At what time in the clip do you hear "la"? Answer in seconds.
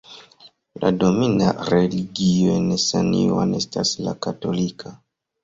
0.83-0.89, 4.09-4.17